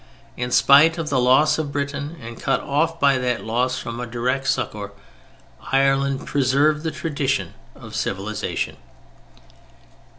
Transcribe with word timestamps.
In 0.35 0.49
spite 0.49 0.97
of 0.97 1.11
the 1.11 1.19
loss 1.19 1.59
of 1.59 1.71
Britain, 1.71 2.17
and 2.19 2.41
cut 2.41 2.59
off 2.61 2.99
by 2.99 3.19
that 3.19 3.43
loss 3.45 3.77
from 3.77 3.97
direct 4.09 4.47
succor, 4.47 4.93
Ireland 5.71 6.25
preserved 6.25 6.81
the 6.81 6.89
tradition 6.89 7.53
of 7.75 7.95
civilization. 7.95 8.77